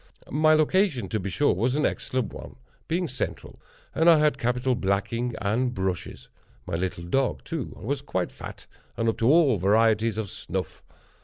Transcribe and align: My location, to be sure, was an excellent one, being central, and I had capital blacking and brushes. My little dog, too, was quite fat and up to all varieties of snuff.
My 0.31 0.55
location, 0.55 1.09
to 1.09 1.19
be 1.19 1.29
sure, 1.29 1.53
was 1.53 1.75
an 1.75 1.85
excellent 1.85 2.33
one, 2.33 2.55
being 2.87 3.07
central, 3.07 3.61
and 3.93 4.09
I 4.09 4.17
had 4.17 4.39
capital 4.39 4.73
blacking 4.73 5.35
and 5.39 5.75
brushes. 5.75 6.27
My 6.65 6.73
little 6.73 7.03
dog, 7.03 7.43
too, 7.43 7.75
was 7.79 8.01
quite 8.01 8.31
fat 8.31 8.65
and 8.97 9.07
up 9.07 9.19
to 9.19 9.29
all 9.31 9.57
varieties 9.57 10.17
of 10.17 10.31
snuff. 10.31 10.81